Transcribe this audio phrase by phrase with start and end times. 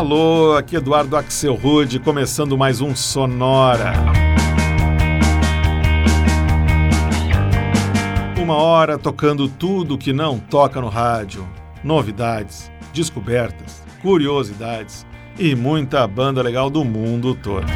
[0.00, 3.92] Alô, aqui Eduardo Axel Rude, começando mais um Sonora.
[8.38, 11.46] Uma hora tocando tudo que não toca no rádio,
[11.84, 15.04] novidades, descobertas, curiosidades
[15.38, 17.66] e muita banda legal do mundo todo.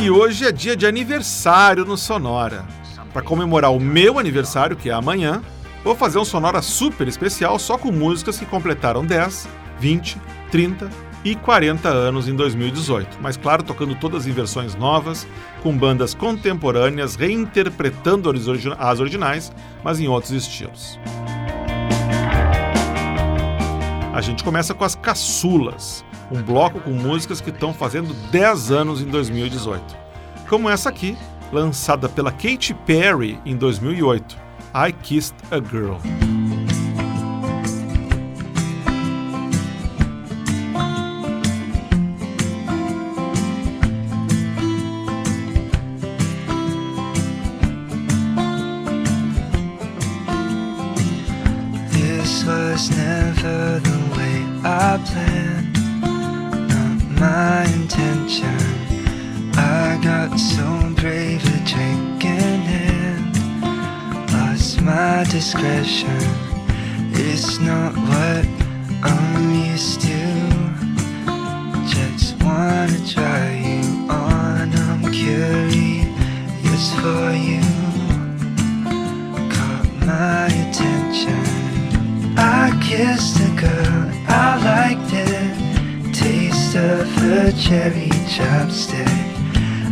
[0.00, 2.64] E hoje é dia de aniversário no Sonora.
[3.12, 5.42] Para comemorar o meu aniversário, que é amanhã,
[5.84, 9.48] Vou fazer um sonora super especial só com músicas que completaram 10,
[9.80, 10.16] 20,
[10.50, 10.88] 30
[11.24, 15.26] e 40 anos em 2018, mas claro, tocando todas em versões novas,
[15.60, 18.30] com bandas contemporâneas reinterpretando
[18.78, 20.98] as originais, mas em outros estilos.
[24.12, 29.00] A gente começa com as Caçulas, um bloco com músicas que estão fazendo 10 anos
[29.00, 29.96] em 2018,
[30.48, 31.16] como essa aqui,
[31.52, 34.41] lançada pela Katy Perry em 2008
[34.74, 36.00] I Kissed a Girl.
[65.84, 68.46] It's not what
[69.02, 70.22] I'm used to.
[71.88, 74.72] Just wanna try you on.
[74.72, 77.62] I'm curious for you.
[79.50, 81.42] Caught my attention.
[82.38, 86.14] I kissed a girl, I liked it.
[86.14, 89.10] Taste of her cherry chapstick.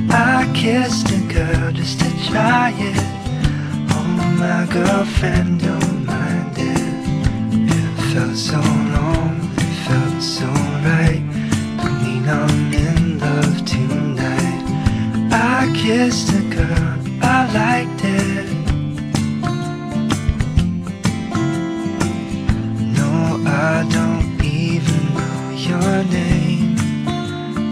[0.09, 3.10] I kissed a girl just to try it
[4.41, 7.75] my girlfriend don't mind it.
[7.77, 8.59] It felt so
[8.97, 10.47] long, it felt so
[10.89, 11.23] right.
[12.01, 14.63] Mean, I'm in love tonight.
[15.31, 18.49] I kissed a girl, I liked it.
[22.99, 23.13] No,
[23.47, 26.77] I don't even know your name.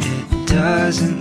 [0.02, 1.17] It doesn't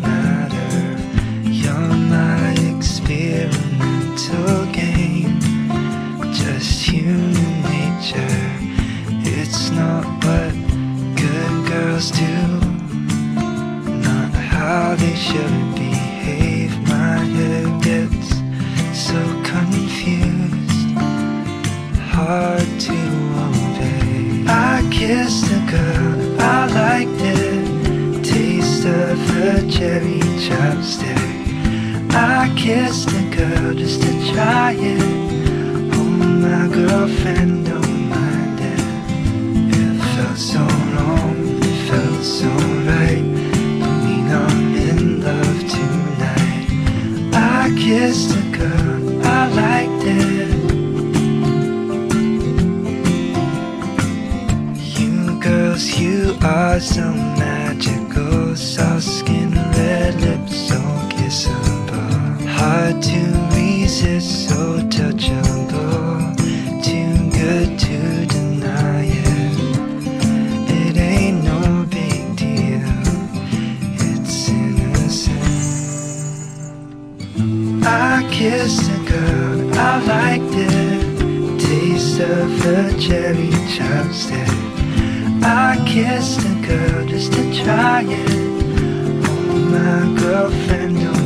[26.39, 28.23] I liked it.
[28.23, 31.27] Taste of her cherry chapstick.
[32.13, 35.01] I kissed a girl just to try it
[35.93, 37.66] Oh, my girlfriend
[78.50, 81.59] kissed a girl, I liked it.
[81.59, 84.53] Taste of the cherry chapstick.
[85.44, 88.30] I kissed a girl just to try it.
[89.28, 91.16] Oh, my girlfriend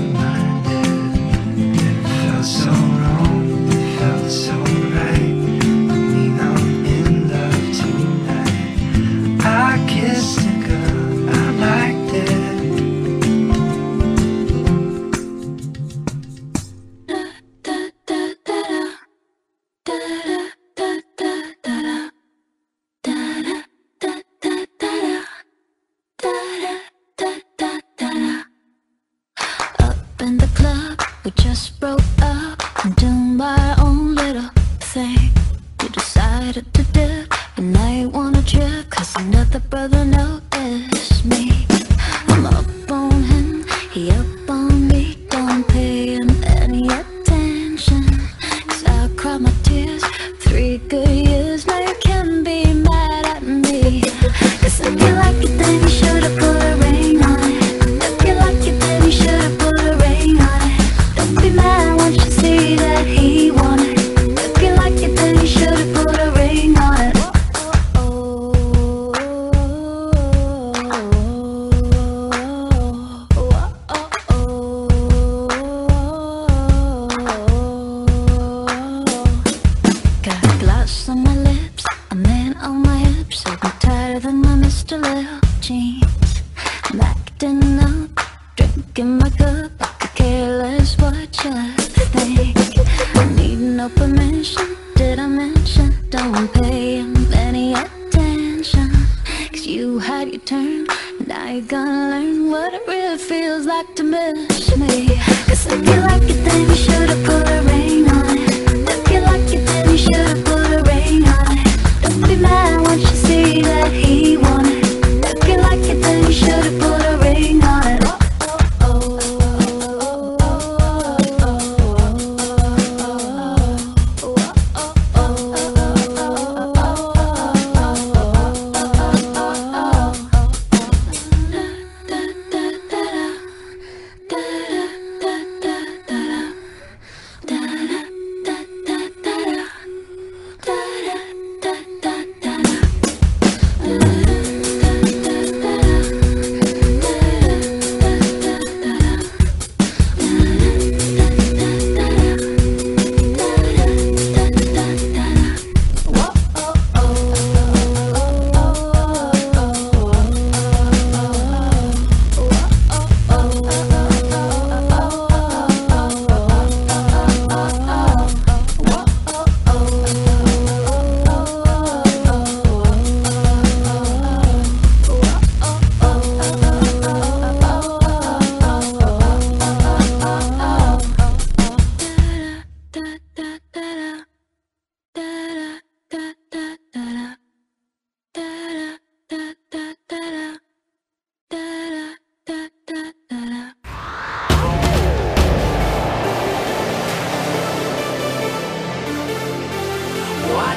[91.42, 91.81] 对来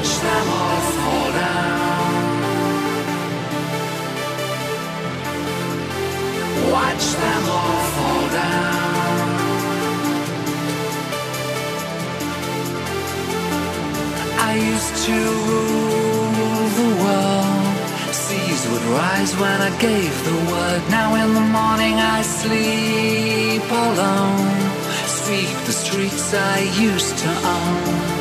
[0.04, 0.46] گشتم
[0.76, 1.80] از خودم
[6.72, 9.28] Watch them all fall down
[14.48, 15.18] I used to
[15.48, 17.76] rule the world.
[18.22, 20.82] Seas would rise when I gave the word.
[20.98, 24.60] Now in the morning I sleep alone.
[25.18, 26.58] Sweep the streets I
[26.90, 28.13] used to own.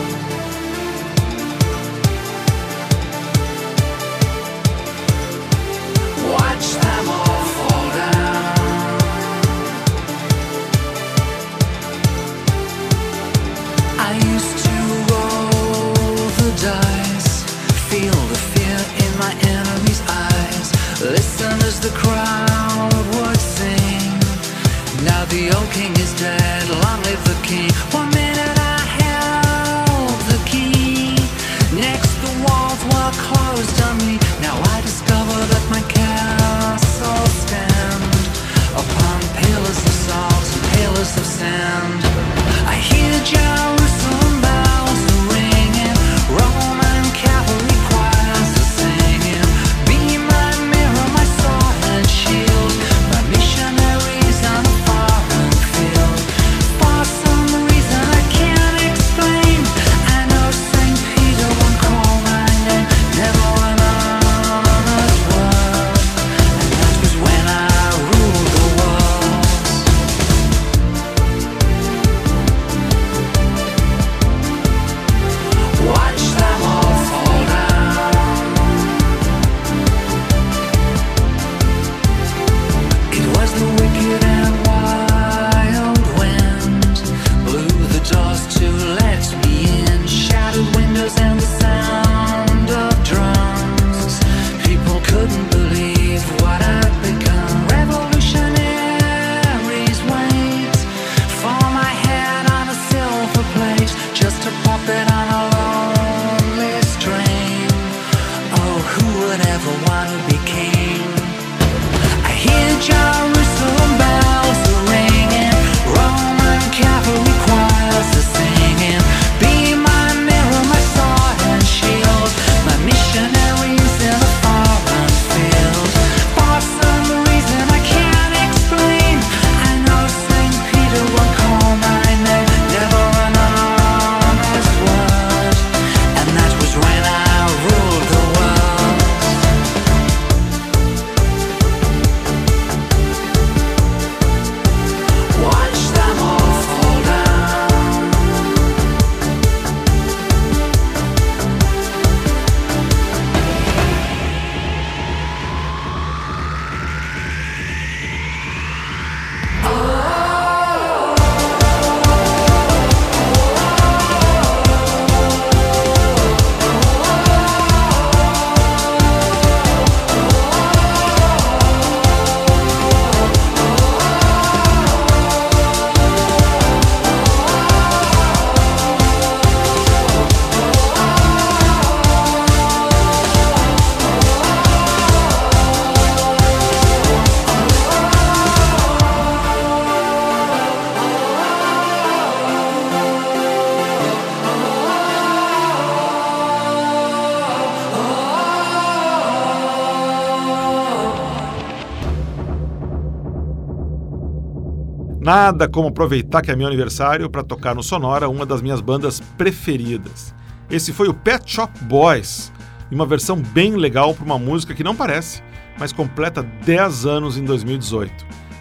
[205.24, 209.22] Nada como aproveitar que é meu aniversário para tocar no Sonora uma das minhas bandas
[209.38, 210.36] preferidas.
[210.70, 212.52] Esse foi o Pet Shop Boys,
[212.92, 215.42] uma versão bem legal para uma música que não parece,
[215.80, 218.12] mas completa 10 anos em 2018.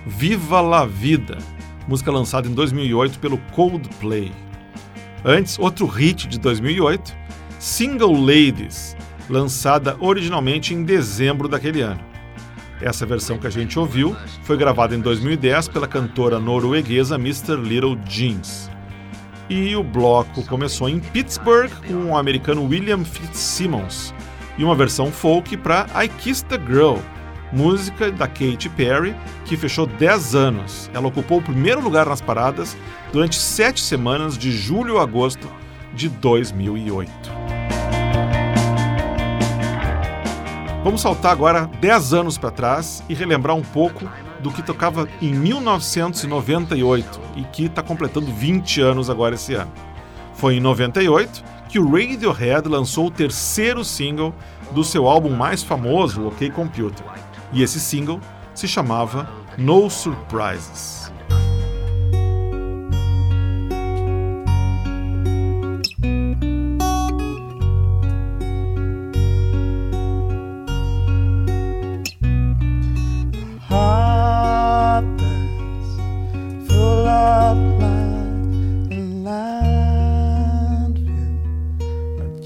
[0.06, 1.36] Viva la Vida,
[1.88, 4.30] música lançada em 2008 pelo Coldplay.
[5.24, 7.12] Antes, outro hit de 2008,
[7.58, 8.96] Single Ladies,
[9.28, 12.11] lançada originalmente em dezembro daquele ano.
[12.82, 17.56] Essa versão que a gente ouviu foi gravada em 2010 pela cantora norueguesa Mr.
[17.56, 18.68] Little Jeans.
[19.48, 24.12] E o bloco começou em Pittsburgh com o americano William Fitzsimmons
[24.58, 26.98] e uma versão folk para I Kissed a Girl,
[27.52, 30.90] música da Katy Perry, que fechou 10 anos.
[30.92, 32.76] Ela ocupou o primeiro lugar nas paradas
[33.12, 35.48] durante sete semanas de julho a agosto
[35.94, 37.41] de 2008.
[40.82, 44.04] Vamos saltar agora 10 anos para trás e relembrar um pouco
[44.40, 49.70] do que tocava em 1998 e que está completando 20 anos agora esse ano.
[50.34, 54.34] Foi em 98 que o Radiohead lançou o terceiro single
[54.72, 57.06] do seu álbum mais famoso, OK Computer.
[57.52, 58.20] E esse single
[58.52, 61.01] se chamava No Surprises.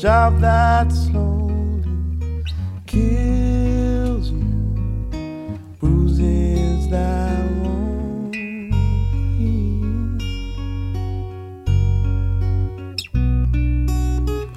[0.06, 2.44] Job that slowly
[2.86, 10.18] kills you, bruises that won't heal.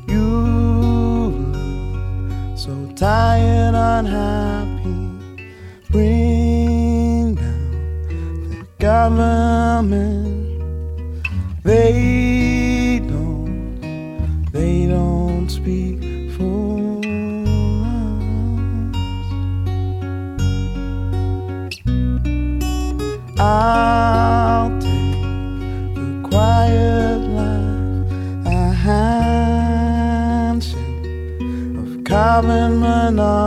[0.08, 0.28] You
[1.54, 4.98] look so tired, unhappy.
[5.90, 9.49] Bring down the government.
[11.64, 13.80] They don't
[14.52, 16.02] they don't speak
[16.36, 17.06] for us.
[23.40, 25.24] I'll take
[25.96, 28.12] the quiet life,
[28.48, 30.76] a handshake
[31.78, 33.39] of carbon monoxide,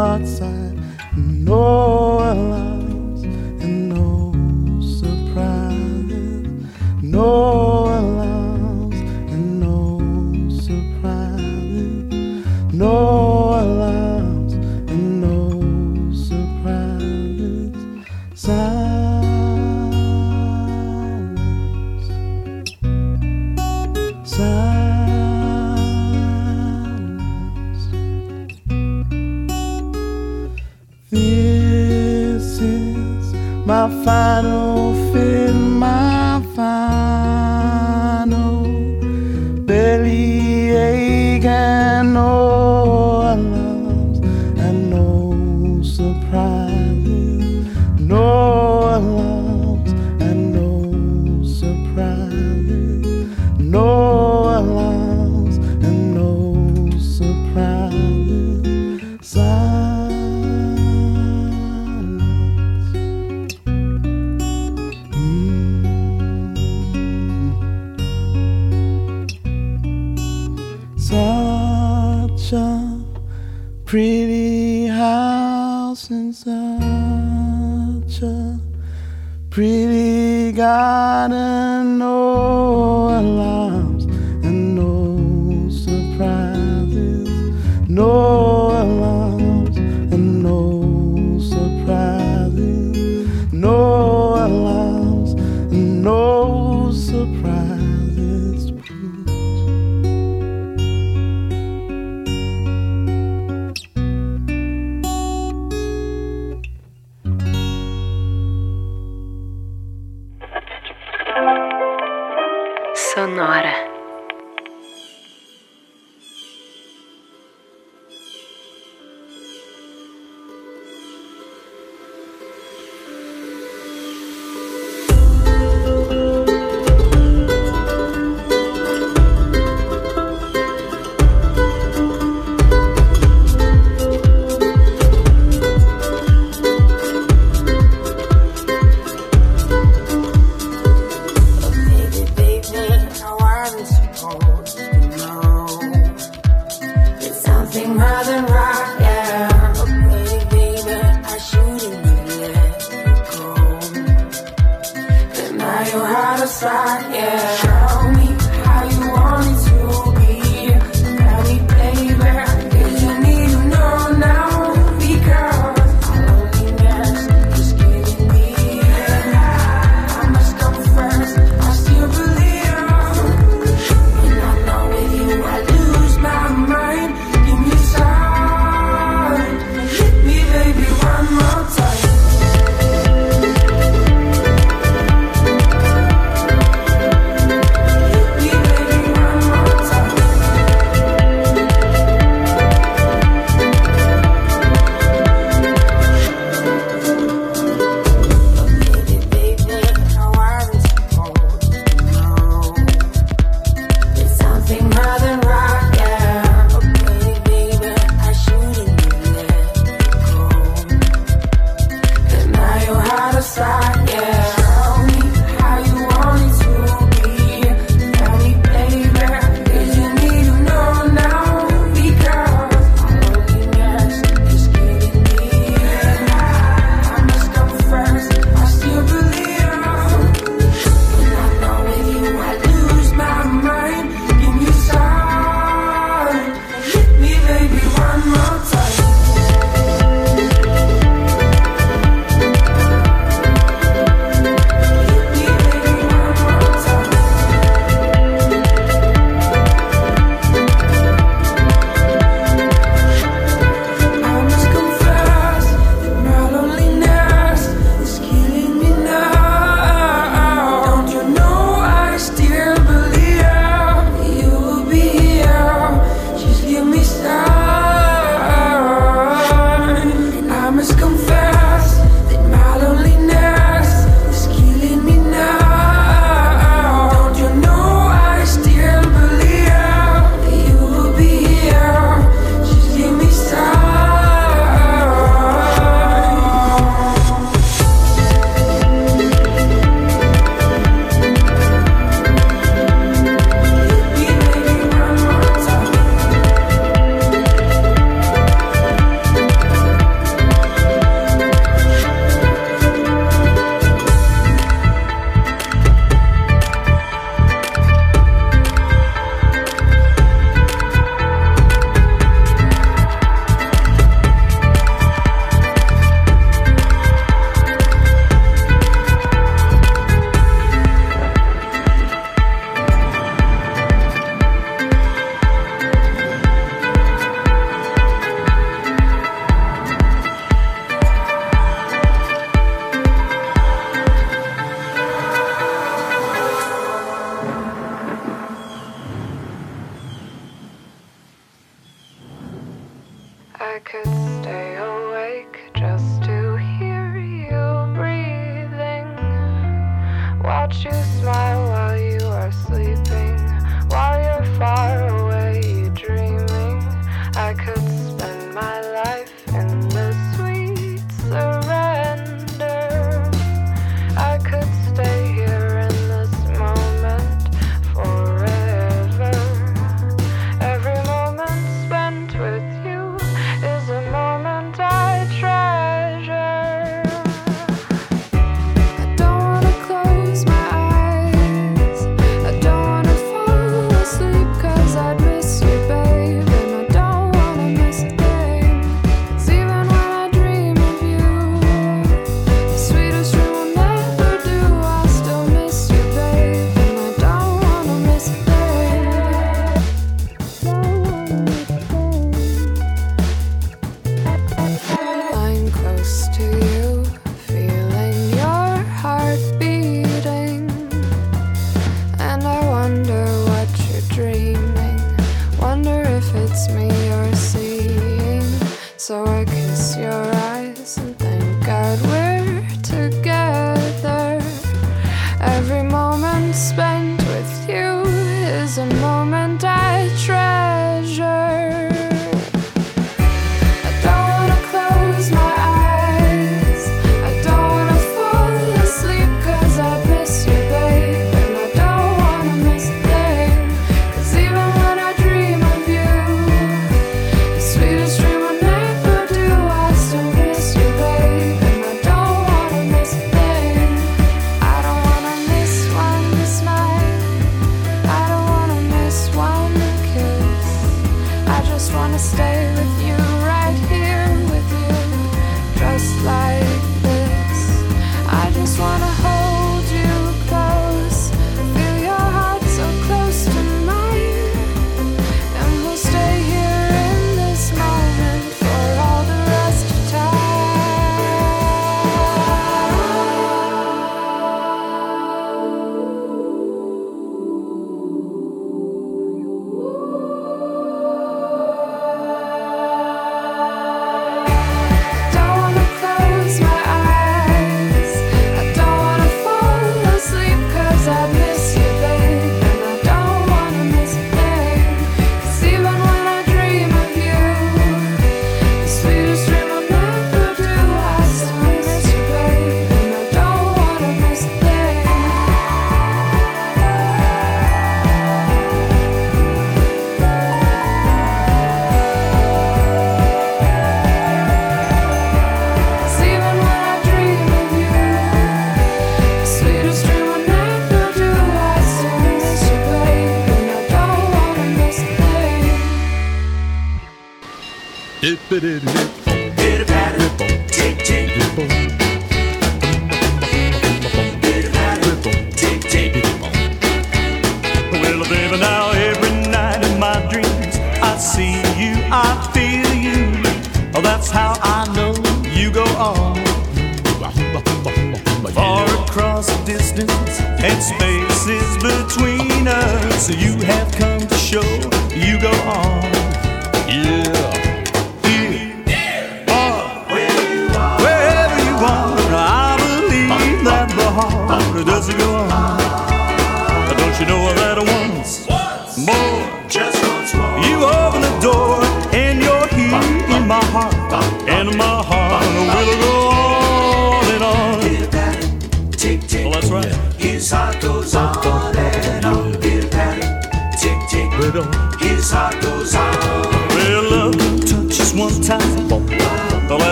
[79.52, 79.91] pretty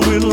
[0.00, 0.31] my life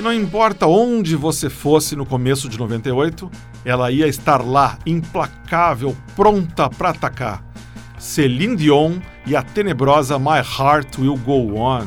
[0.00, 3.30] E não importa onde você fosse no começo de 98,
[3.66, 7.44] ela ia estar lá, implacável, pronta para atacar.
[7.98, 8.94] Celine Dion
[9.26, 11.86] e a tenebrosa My Heart Will Go On,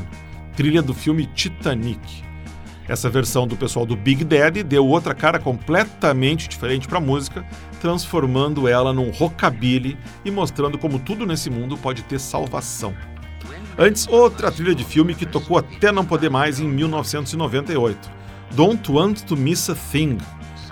[0.55, 2.23] trilha do filme Titanic.
[2.87, 7.43] Essa versão do pessoal do Big Daddy deu outra cara completamente diferente para a música,
[7.81, 12.93] transformando ela num rockabilly e mostrando como tudo nesse mundo pode ter salvação.
[13.77, 18.11] Antes, outra trilha de filme que tocou até não poder mais em 1998.
[18.51, 20.17] Don't Want to Miss a Thing,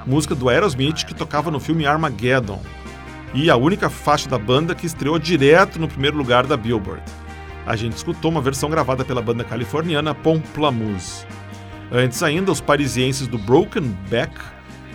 [0.05, 2.61] música do Aerosmith que tocava no filme Armageddon.
[3.33, 7.01] E a única faixa da banda que estreou direto no primeiro lugar da Billboard.
[7.65, 11.25] A gente escutou uma versão gravada pela banda californiana Pomplamoose.
[11.91, 14.33] Antes ainda, os parisienses do Broken Back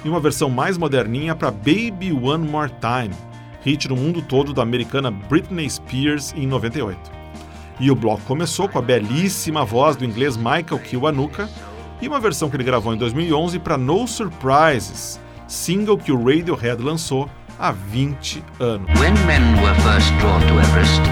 [0.05, 3.15] e uma versão mais moderninha para Baby One More Time,
[3.63, 7.16] hit no mundo todo da americana Britney Spears em 98.
[7.79, 11.49] E o bloco começou com a belíssima voz do inglês Michael Kiwanuka
[12.01, 16.83] e uma versão que ele gravou em 2011 para No Surprises, single que o Radiohead
[16.83, 18.89] lançou há 20 anos.
[20.59, 21.03] Everest.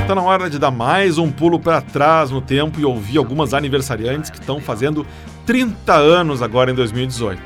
[0.00, 3.54] Está na hora de dar mais um pulo para trás no tempo e ouvir algumas
[3.54, 5.04] aniversariantes que estão fazendo
[5.44, 7.42] 30 anos agora em 2018.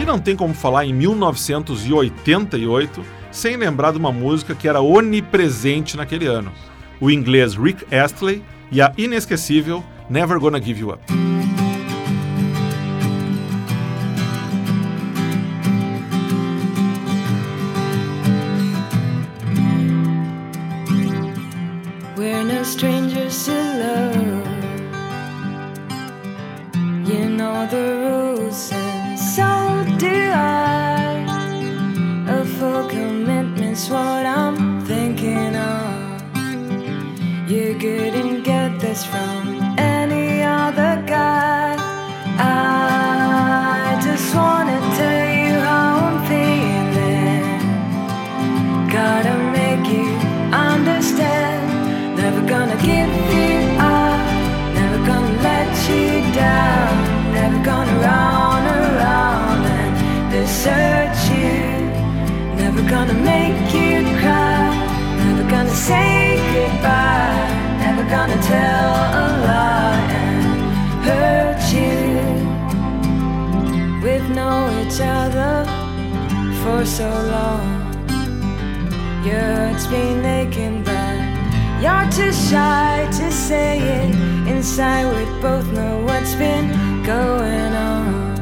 [0.00, 5.96] E não tem como falar em 1988 sem lembrar de uma música que era onipresente
[5.96, 6.52] naquele ano:
[7.00, 11.02] o inglês Rick Astley e a inesquecível Never Gonna Give You Up.
[22.64, 24.46] Strangers to love.
[27.06, 28.01] You know the
[38.92, 39.51] from
[76.82, 77.64] for so long.
[79.24, 81.16] Your heart's been aching, but
[81.82, 84.10] you're too shy to say it.
[84.48, 86.66] Inside, we both know what's been
[87.04, 88.34] going on.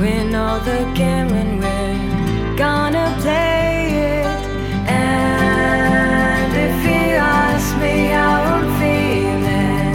[0.00, 3.76] We know the game and we're gonna play
[4.16, 4.40] it.
[4.88, 7.04] And if you
[7.46, 9.94] ask me how I'm feeling,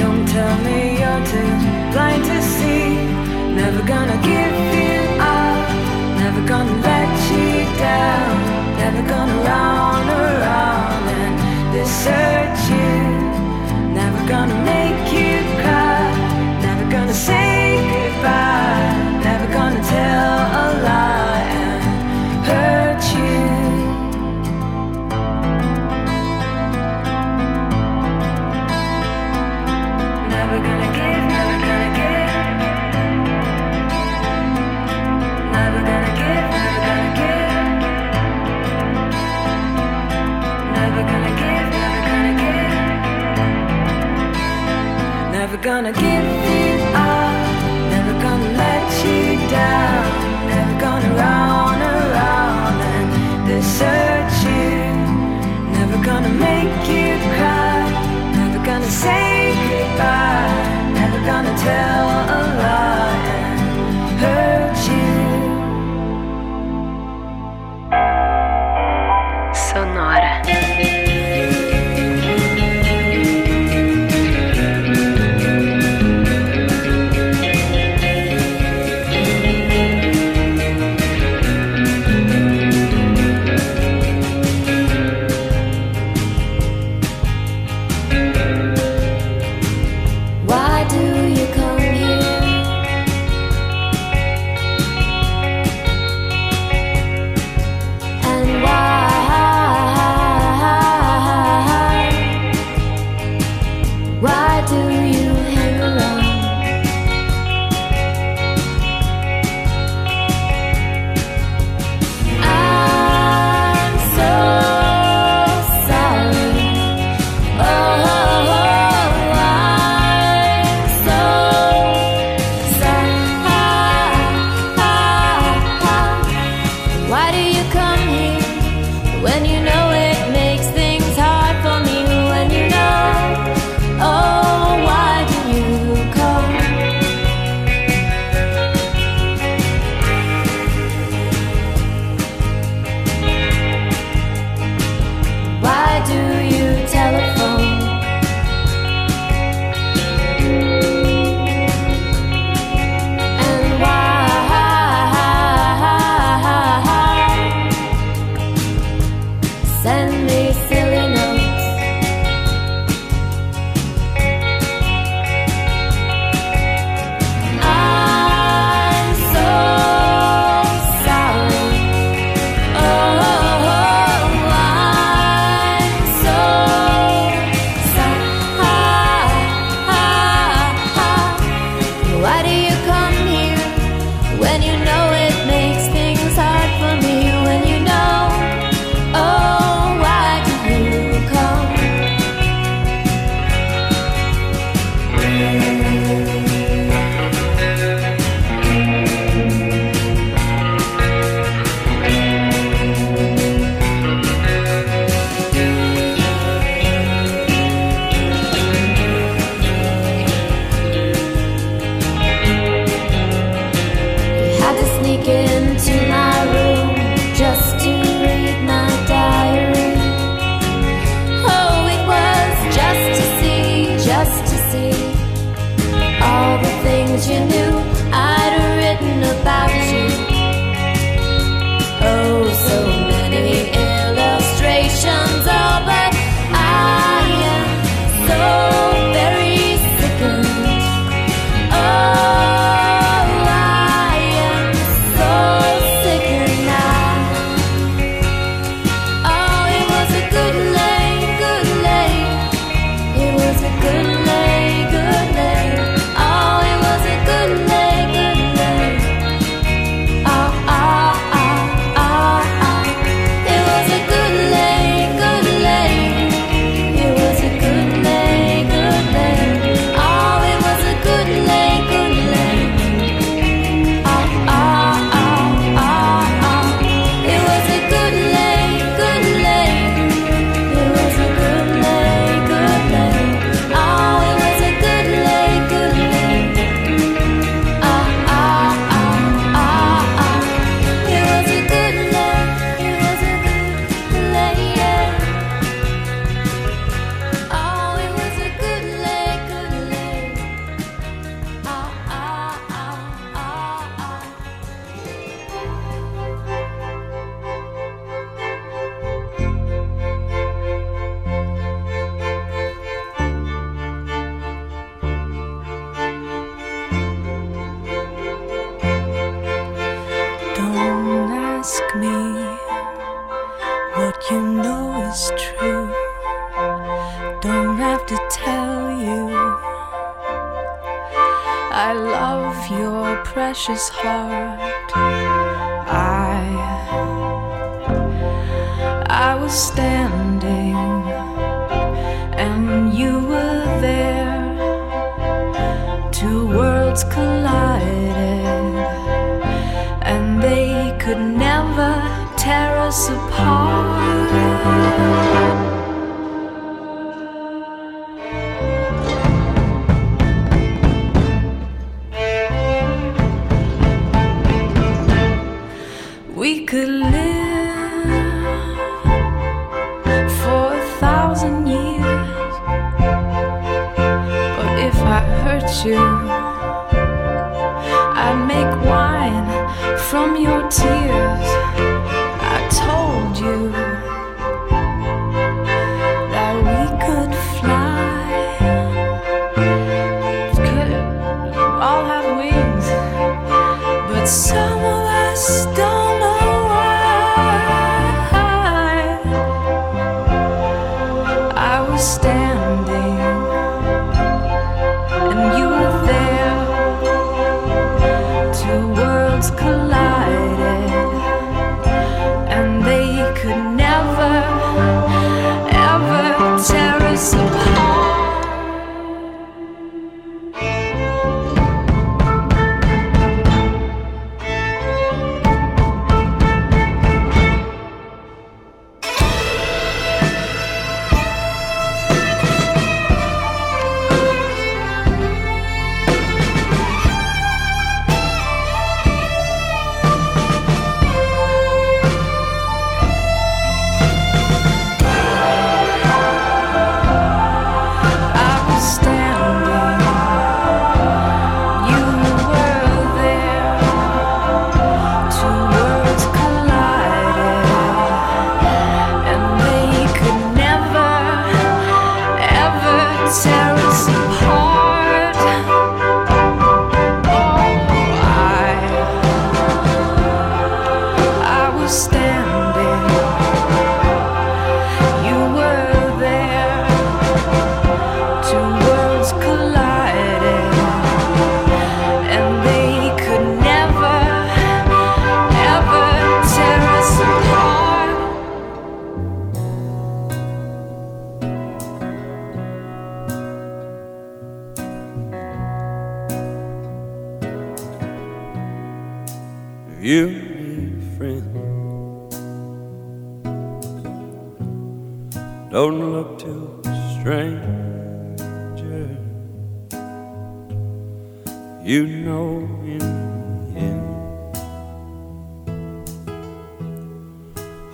[0.00, 1.52] don't tell me you're too
[1.92, 2.84] blind to see.
[3.60, 4.55] Never gonna give
[7.78, 12.65] down, never gonna run around and desert you.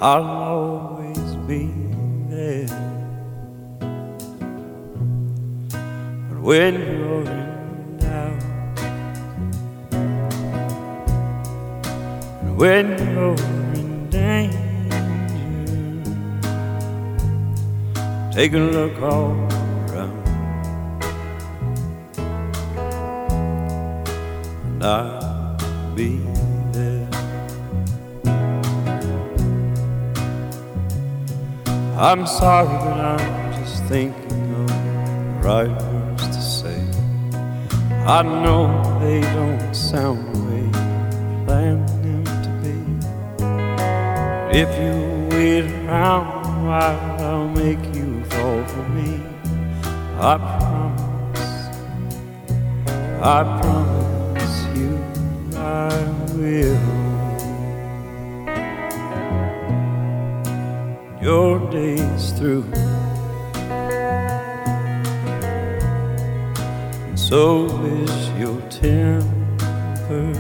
[0.05, 1.71] I'll always be
[2.29, 2.67] there.
[6.29, 8.43] But when you're in doubt,
[12.43, 13.37] and when you're
[13.79, 14.59] in danger,
[18.33, 19.37] take a look all
[19.93, 20.19] around,
[24.65, 26.19] and I'll be
[32.03, 36.81] I'm sorry, but I'm just thinking of the right words to say.
[38.05, 38.67] I know
[38.99, 42.77] they don't sound the way I planned them to be.
[44.59, 49.23] If you wait around while, I'll make you fall for me.
[50.19, 51.55] I promise,
[53.23, 53.92] I promise
[61.23, 62.65] your days through.
[67.07, 70.33] And so is your temper.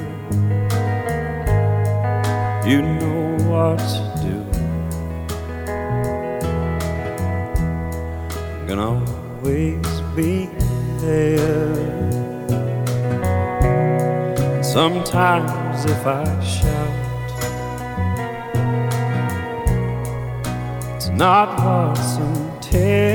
[2.66, 4.38] You know what to do.
[8.58, 9.04] I'm gonna
[9.38, 10.50] always be
[10.98, 11.92] there.
[14.64, 16.81] Sometimes if I shout.
[21.14, 23.12] Not what's intended.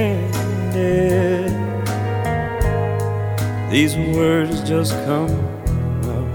[3.72, 5.30] These words just come
[6.06, 6.28] out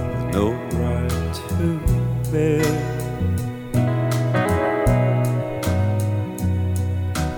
[0.00, 1.80] with no right to
[2.32, 2.98] bear.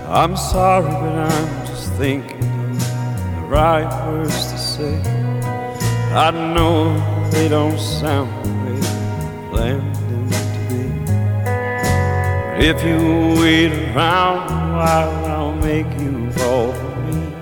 [0.07, 5.01] I'm sorry, but I'm just thinking the right words to say.
[6.13, 8.29] I know they don't sound
[12.63, 17.33] if you wait around a while, I'll make you fall for me.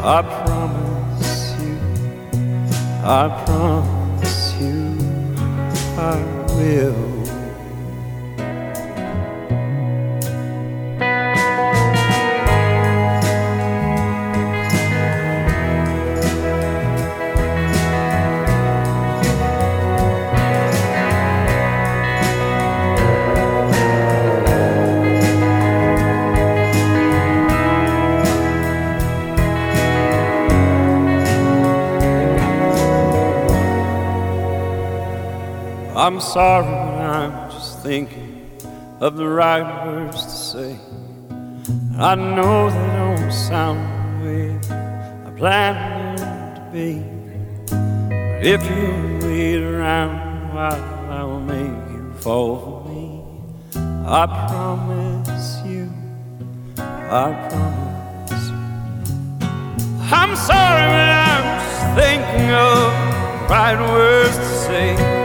[0.00, 1.78] I promise you,
[3.04, 4.98] I promise you,
[5.96, 6.16] I
[6.56, 7.11] will.
[36.12, 38.46] I'm sorry, I'm just thinking
[39.00, 40.78] of the right words to say.
[41.96, 43.80] I know they don't sound
[44.20, 44.56] the way
[45.26, 47.02] I planned them to be.
[47.64, 53.22] But if you wait around while, I will make you fall for me.
[54.06, 55.90] I promise you,
[56.76, 58.50] I promise.
[60.12, 65.21] I'm sorry, but I'm just thinking of the right words to say.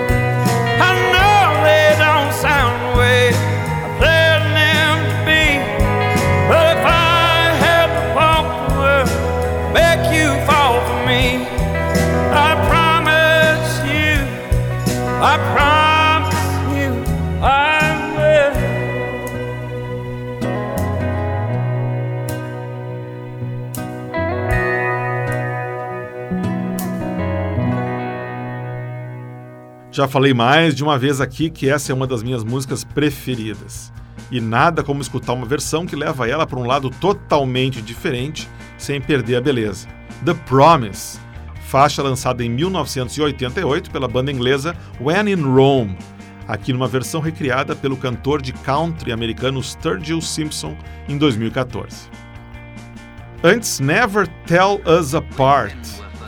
[29.98, 33.92] Já falei mais de uma vez aqui que essa é uma das minhas músicas preferidas.
[34.30, 39.02] E nada como escutar uma versão que leva ela para um lado totalmente diferente, sem
[39.02, 39.88] perder a beleza.
[40.24, 41.20] The Promise,
[41.62, 45.98] faixa lançada em 1988 pela banda inglesa When in Rome,
[46.48, 50.78] aqui numa versão recriada pelo cantor de country americano Sturgill Simpson
[51.10, 52.08] em 2014.
[53.44, 55.76] Antes, Never Tell Us Apart,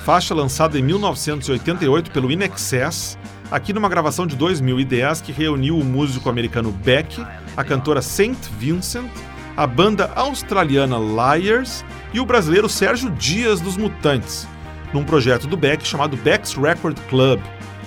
[0.03, 3.18] faixa lançada em 1988 pelo In Excess,
[3.51, 7.25] aqui numa gravação de 2010 que reuniu o músico americano Beck,
[7.57, 9.09] a cantora Saint Vincent,
[9.57, 11.83] a banda australiana Liars
[12.13, 14.47] e o brasileiro Sérgio Dias dos Mutantes,
[14.93, 17.41] num projeto do Beck chamado Beck's Record Club,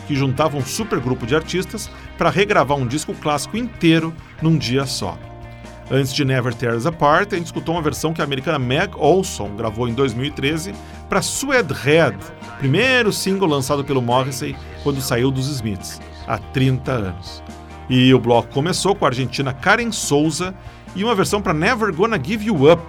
[0.07, 5.19] que juntava um supergrupo de artistas para regravar um disco clássico inteiro num dia só.
[5.95, 8.95] Antes de Never Tear Us Apart, a gente escutou uma versão que a americana Meg
[8.97, 10.73] Olson gravou em 2013
[11.07, 12.17] para Suede Head,
[12.57, 17.43] primeiro single lançado pelo Morrissey quando saiu dos Smiths, há 30 anos.
[17.91, 20.55] E o bloco começou com a argentina Karen Souza
[20.97, 22.83] e uma versão para Never Gonna Give You Up,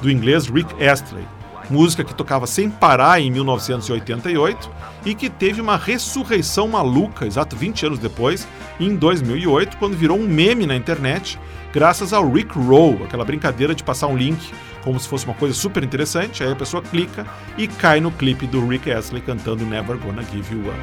[0.00, 1.26] do inglês Rick Astley,
[1.68, 4.70] música que tocava sem parar em 1988
[5.04, 8.46] e que teve uma ressurreição maluca, exato 20 anos depois,
[8.78, 11.40] em 2008, quando virou um meme na internet,
[11.76, 14.50] graças ao Rick Roll, aquela brincadeira de passar um link
[14.82, 17.26] como se fosse uma coisa super interessante, aí a pessoa clica
[17.58, 20.78] e cai no clipe do Rick Astley cantando Never Gonna Give You Up.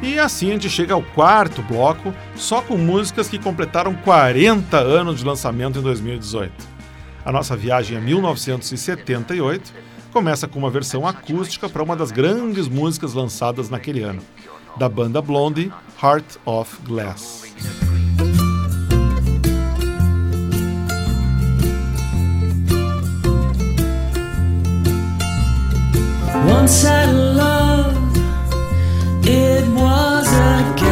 [0.00, 5.18] E assim a gente chega ao quarto bloco, só com músicas que completaram 40 anos
[5.18, 6.52] de lançamento em 2018.
[7.24, 9.72] A nossa viagem a 1978
[10.12, 14.22] começa com uma versão acústica para uma das grandes músicas lançadas naquele ano,
[14.76, 17.47] da banda Blondie, Heart of Glass.
[26.68, 27.96] Had love,
[29.24, 30.87] it was a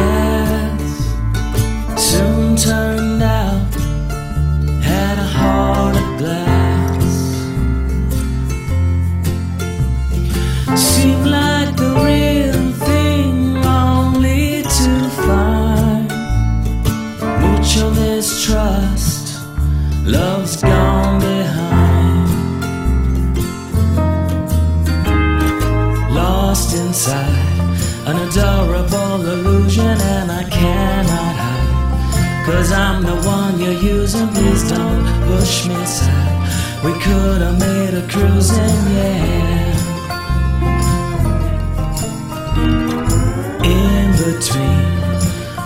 [32.47, 37.93] cause I'm the one you're using please don't push me aside we could have made
[37.93, 39.75] a cruising yeah
[43.75, 44.87] in between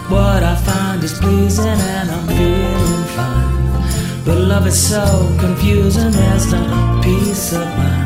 [0.09, 5.05] what I find is pleasing and I'm feeling fine but love is so
[5.39, 8.01] confusing there's no peace of mind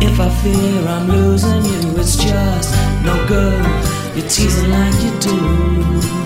[0.00, 2.72] if I fear I'm losing you, it's just
[3.04, 3.66] no good.
[4.16, 6.17] You're teasing like you do.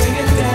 [0.00, 0.53] It can't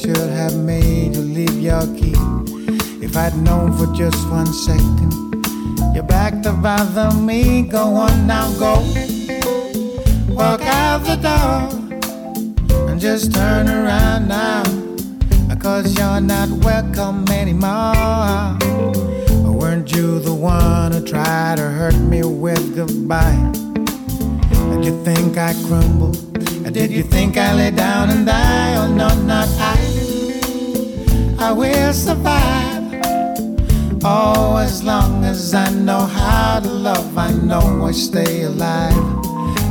[0.00, 2.14] should have made you leave your key.
[3.04, 5.12] If I'd known for just one second,
[5.94, 7.62] you're back to bother me.
[7.62, 8.74] Go on now, go.
[10.28, 14.62] Walk out the door and just turn around now.
[15.58, 18.56] Cause you're not welcome anymore.
[19.44, 23.52] Or weren't you the one who tried to hurt me with goodbye?
[24.70, 26.27] Did you think I crumbled?
[26.72, 28.76] Did you think I lay down and die?
[28.76, 29.78] Oh no, not I.
[31.38, 33.00] I will survive.
[34.04, 38.92] Oh, as long as I know how to love, I know I'll stay alive.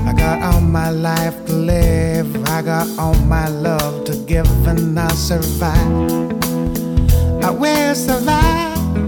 [0.07, 2.35] I got all my life to live.
[2.49, 5.77] I got all my love to give, and I'll survive.
[7.43, 9.07] I will survive.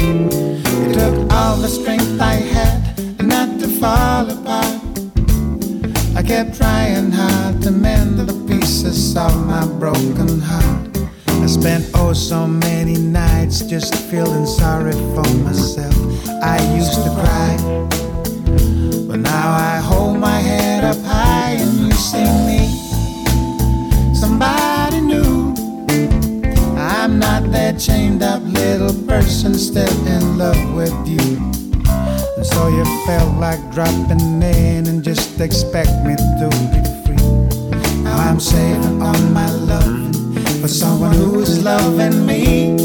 [0.00, 4.79] It took all the strength I had not to fall apart.
[6.20, 10.98] I kept trying hard to mend the pieces of my broken heart.
[11.26, 15.96] I spent oh so many nights just feeling sorry for myself.
[16.42, 17.56] I used to cry.
[19.08, 24.14] But now I hold my head up high and you see me.
[24.14, 25.54] Somebody new.
[26.76, 31.59] I'm not that chained up little person still in love with you.
[32.40, 38.02] And so you felt like dropping in and just expect me to be free.
[38.02, 40.16] Now I'm saving all my love
[40.62, 42.78] for someone who's loving me.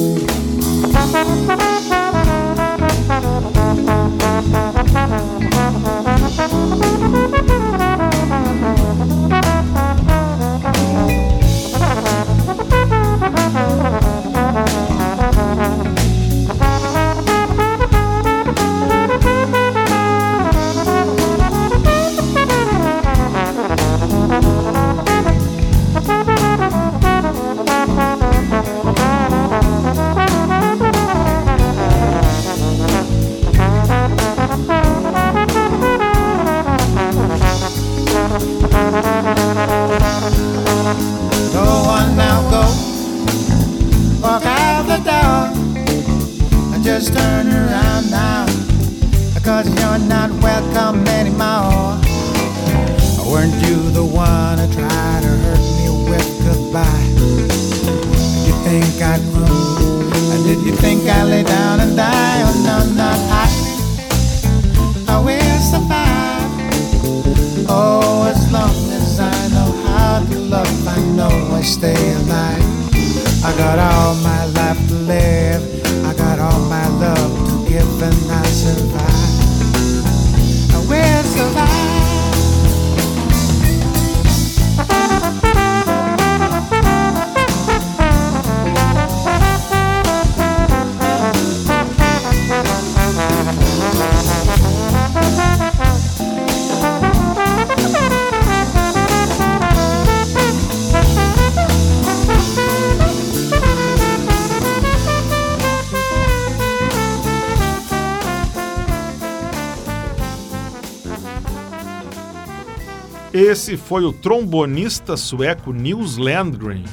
[113.77, 116.83] Foi o trombonista sueco Nils Landgren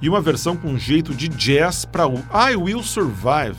[0.00, 3.56] e uma versão com jeito de jazz para o I Will Survive,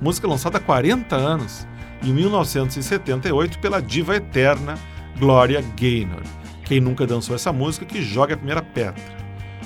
[0.00, 1.66] música lançada há 40 anos,
[2.02, 4.78] em 1978 pela diva eterna
[5.18, 6.22] Gloria Gaynor.
[6.64, 9.02] Quem nunca dançou essa música que joga a primeira pedra.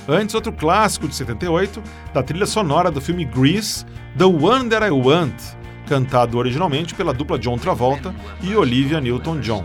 [0.09, 1.83] Antes, outro clássico de 78,
[2.13, 3.85] da trilha sonora do filme Grease,
[4.17, 5.35] The One That I Want,
[5.87, 9.65] cantado originalmente pela dupla John Travolta e Olivia Newton-John.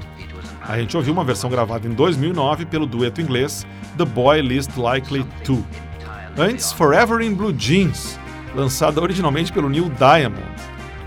[0.67, 5.25] A gente ouviu uma versão gravada em 2009 pelo dueto inglês The Boy Least Likely
[5.43, 5.63] To.
[6.37, 8.17] Antes, Forever in Blue Jeans,
[8.55, 10.47] lançada originalmente pelo Neil Diamond,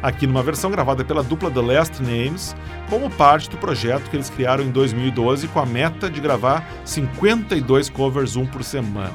[0.03, 2.55] aqui numa versão gravada pela dupla The Last Names,
[2.91, 7.89] como parte do projeto que eles criaram em 2012 com a meta de gravar 52
[7.89, 9.15] covers um por semana.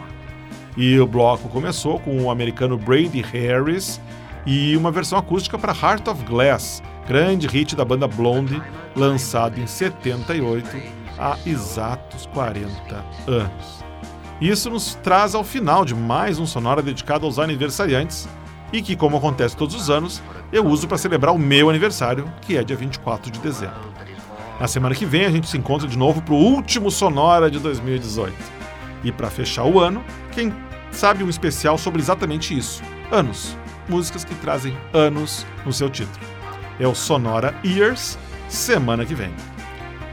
[0.76, 4.02] E o bloco começou com o americano Brady Harris
[4.46, 8.62] e uma versão acústica para Heart of Glass, grande hit da banda Blondie,
[8.96, 10.70] lançado em 78,
[11.18, 12.70] há exatos 40
[13.28, 13.84] anos.
[14.40, 18.28] Isso nos traz ao final de mais um Sonora dedicado aos aniversariantes
[18.74, 20.22] e que, como acontece todos os anos,
[20.52, 23.92] eu uso para celebrar o meu aniversário, que é dia 24 de dezembro.
[24.60, 27.60] Na semana que vem a gente se encontra de novo para o último Sonora de
[27.60, 28.34] 2018.
[29.04, 30.54] E para fechar o ano, quem
[30.92, 32.82] sabe um especial sobre exatamente isso:
[33.12, 33.58] anos.
[33.90, 36.31] Músicas que trazem anos no seu título.
[36.82, 38.18] É o Sonora Years,
[38.50, 39.32] semana que vem.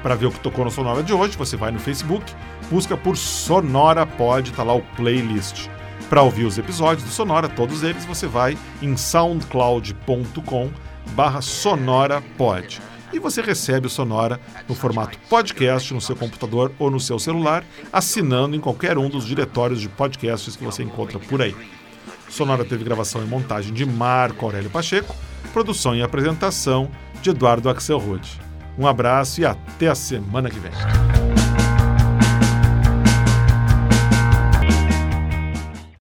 [0.03, 2.31] Para ver o que tocou no Sonora de hoje, você vai no Facebook,
[2.71, 5.67] busca por Sonora Pod, tá lá o playlist.
[6.11, 10.71] Para ouvir os episódios do Sonora, todos eles, você vai em soundcloud.com
[11.13, 12.83] barra sonorapod.
[13.15, 14.39] E você recebe o Sonora
[14.69, 19.25] no formato podcast no seu computador ou no seu celular, assinando em qualquer um dos
[19.25, 21.57] diretórios de podcasts que você encontra por aí.
[22.29, 25.15] Sonora teve gravação e montagem de Marco Aurélio Pacheco,
[25.53, 26.91] produção e apresentação
[27.23, 28.41] de Eduardo Axel Rude.
[28.79, 30.73] Um abraço e até a semana que vem.